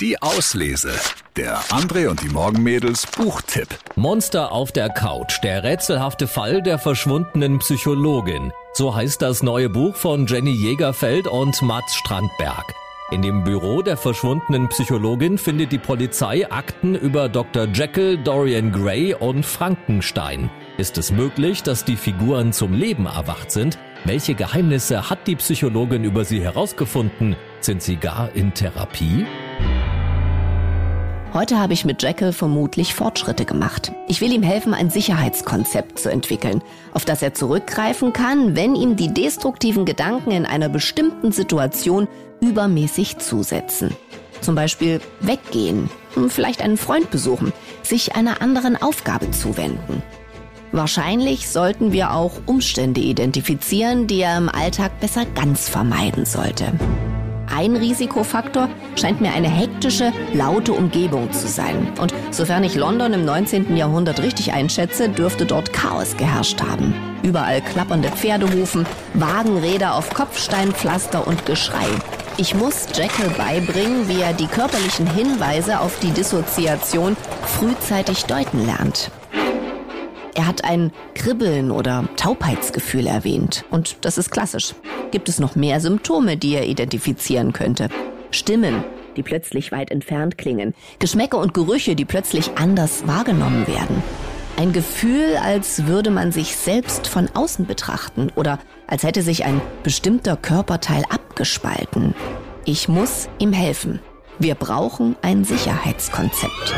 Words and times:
Die 0.00 0.22
Auslese. 0.22 0.92
Der 1.36 1.58
André 1.64 2.08
und 2.08 2.22
die 2.22 2.30
Morgenmädels 2.30 3.06
Buchtipp. 3.06 3.68
Monster 3.96 4.50
auf 4.50 4.72
der 4.72 4.88
Couch. 4.88 5.42
Der 5.42 5.62
rätselhafte 5.62 6.26
Fall 6.26 6.62
der 6.62 6.78
verschwundenen 6.78 7.58
Psychologin. 7.58 8.50
So 8.72 8.94
heißt 8.94 9.20
das 9.20 9.42
neue 9.42 9.68
Buch 9.68 9.94
von 9.94 10.26
Jenny 10.26 10.52
Jägerfeld 10.52 11.26
und 11.26 11.60
Mats 11.60 11.96
Strandberg. 11.96 12.72
In 13.10 13.20
dem 13.20 13.44
Büro 13.44 13.82
der 13.82 13.98
verschwundenen 13.98 14.70
Psychologin 14.70 15.36
findet 15.36 15.70
die 15.70 15.78
Polizei 15.78 16.50
Akten 16.50 16.94
über 16.94 17.28
Dr. 17.28 17.66
Jekyll, 17.66 18.16
Dorian 18.16 18.72
Gray 18.72 19.12
und 19.12 19.44
Frankenstein. 19.44 20.48
Ist 20.78 20.96
es 20.96 21.12
möglich, 21.12 21.62
dass 21.62 21.84
die 21.84 21.96
Figuren 21.96 22.54
zum 22.54 22.72
Leben 22.72 23.04
erwacht 23.04 23.50
sind? 23.50 23.78
Welche 24.06 24.34
Geheimnisse 24.34 25.10
hat 25.10 25.26
die 25.26 25.36
Psychologin 25.36 26.04
über 26.04 26.24
sie 26.24 26.40
herausgefunden? 26.40 27.36
Sind 27.60 27.82
sie 27.82 27.96
gar 27.96 28.34
in 28.34 28.54
Therapie? 28.54 29.26
Heute 31.32 31.60
habe 31.60 31.74
ich 31.74 31.84
mit 31.84 32.02
Jekyll 32.02 32.32
vermutlich 32.32 32.92
Fortschritte 32.92 33.44
gemacht. 33.44 33.92
Ich 34.08 34.20
will 34.20 34.32
ihm 34.32 34.42
helfen, 34.42 34.74
ein 34.74 34.90
Sicherheitskonzept 34.90 36.00
zu 36.00 36.10
entwickeln, 36.10 36.60
auf 36.92 37.04
das 37.04 37.22
er 37.22 37.34
zurückgreifen 37.34 38.12
kann, 38.12 38.56
wenn 38.56 38.74
ihm 38.74 38.96
die 38.96 39.14
destruktiven 39.14 39.84
Gedanken 39.84 40.32
in 40.32 40.44
einer 40.44 40.68
bestimmten 40.68 41.30
Situation 41.30 42.08
übermäßig 42.40 43.18
zusetzen. 43.18 43.94
Zum 44.40 44.56
Beispiel 44.56 45.00
weggehen, 45.20 45.88
vielleicht 46.28 46.62
einen 46.62 46.76
Freund 46.76 47.10
besuchen, 47.12 47.52
sich 47.84 48.16
einer 48.16 48.42
anderen 48.42 48.80
Aufgabe 48.82 49.30
zuwenden. 49.30 50.02
Wahrscheinlich 50.72 51.48
sollten 51.48 51.92
wir 51.92 52.12
auch 52.12 52.32
Umstände 52.46 53.00
identifizieren, 53.00 54.08
die 54.08 54.20
er 54.20 54.36
im 54.36 54.48
Alltag 54.48 54.98
besser 54.98 55.26
ganz 55.26 55.68
vermeiden 55.68 56.26
sollte. 56.26 56.72
Ein 57.54 57.74
Risikofaktor 57.74 58.68
scheint 58.96 59.20
mir 59.20 59.32
eine 59.32 59.48
hektische, 59.48 60.12
laute 60.32 60.72
Umgebung 60.72 61.32
zu 61.32 61.48
sein. 61.48 61.92
Und 62.00 62.14
sofern 62.30 62.62
ich 62.64 62.76
London 62.76 63.12
im 63.12 63.24
19. 63.24 63.76
Jahrhundert 63.76 64.22
richtig 64.22 64.52
einschätze, 64.52 65.08
dürfte 65.08 65.46
dort 65.46 65.72
Chaos 65.72 66.16
geherrscht 66.16 66.62
haben. 66.62 66.94
Überall 67.22 67.60
klappernde 67.60 68.08
Pferdehufen, 68.10 68.86
Wagenräder 69.14 69.94
auf 69.94 70.14
Kopfsteinpflaster 70.14 71.26
und 71.26 71.44
Geschrei. 71.44 71.86
Ich 72.36 72.54
muss 72.54 72.86
Jekyll 72.94 73.30
beibringen, 73.36 74.08
wie 74.08 74.22
er 74.22 74.32
die 74.32 74.46
körperlichen 74.46 75.06
Hinweise 75.06 75.80
auf 75.80 75.98
die 75.98 76.12
Dissoziation 76.12 77.16
frühzeitig 77.44 78.24
deuten 78.24 78.64
lernt. 78.64 79.10
Er 80.34 80.46
hat 80.46 80.64
ein 80.64 80.92
Kribbeln 81.14 81.70
oder 81.70 82.08
Taubheitsgefühl 82.16 83.06
erwähnt. 83.06 83.64
Und 83.70 83.96
das 84.02 84.18
ist 84.18 84.30
klassisch. 84.30 84.74
Gibt 85.10 85.28
es 85.28 85.40
noch 85.40 85.56
mehr 85.56 85.80
Symptome, 85.80 86.36
die 86.36 86.54
er 86.54 86.66
identifizieren 86.66 87.52
könnte? 87.52 87.88
Stimmen, 88.30 88.84
die 89.16 89.22
plötzlich 89.22 89.72
weit 89.72 89.90
entfernt 89.90 90.38
klingen. 90.38 90.74
Geschmäcke 90.98 91.36
und 91.36 91.52
Gerüche, 91.54 91.96
die 91.96 92.04
plötzlich 92.04 92.52
anders 92.56 93.06
wahrgenommen 93.06 93.66
werden. 93.66 94.02
Ein 94.56 94.72
Gefühl, 94.72 95.36
als 95.42 95.86
würde 95.86 96.10
man 96.10 96.32
sich 96.32 96.54
selbst 96.54 97.06
von 97.06 97.28
außen 97.32 97.66
betrachten 97.66 98.30
oder 98.36 98.58
als 98.86 99.02
hätte 99.04 99.22
sich 99.22 99.44
ein 99.44 99.60
bestimmter 99.82 100.36
Körperteil 100.36 101.02
abgespalten. 101.08 102.14
Ich 102.66 102.88
muss 102.88 103.28
ihm 103.38 103.52
helfen. 103.52 104.00
Wir 104.38 104.54
brauchen 104.54 105.16
ein 105.22 105.44
Sicherheitskonzept. 105.44 106.74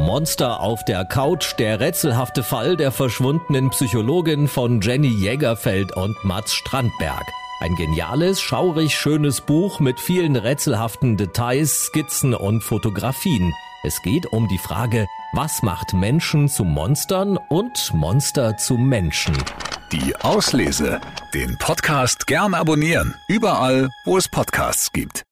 Monster 0.00 0.60
auf 0.60 0.84
der 0.84 1.04
Couch, 1.04 1.54
der 1.58 1.78
rätselhafte 1.78 2.42
Fall 2.42 2.76
der 2.76 2.90
verschwundenen 2.90 3.68
Psychologin 3.70 4.48
von 4.48 4.80
Jenny 4.80 5.08
Jägerfeld 5.08 5.94
und 5.94 6.16
Mats 6.24 6.54
Strandberg. 6.54 7.24
Ein 7.60 7.76
geniales, 7.76 8.40
schaurig 8.40 8.94
schönes 8.94 9.42
Buch 9.42 9.78
mit 9.78 10.00
vielen 10.00 10.36
rätselhaften 10.36 11.18
Details, 11.18 11.84
Skizzen 11.84 12.34
und 12.34 12.62
Fotografien. 12.62 13.52
Es 13.82 14.00
geht 14.00 14.26
um 14.32 14.48
die 14.48 14.58
Frage, 14.58 15.06
was 15.34 15.62
macht 15.62 15.92
Menschen 15.92 16.48
zu 16.48 16.64
Monstern 16.64 17.36
und 17.36 17.92
Monster 17.92 18.56
zu 18.56 18.78
Menschen. 18.78 19.36
Die 19.92 20.16
Auslese. 20.16 21.00
Den 21.34 21.58
Podcast 21.58 22.26
gern 22.26 22.54
abonnieren. 22.54 23.14
Überall, 23.28 23.90
wo 24.04 24.16
es 24.16 24.28
Podcasts 24.28 24.92
gibt. 24.92 25.24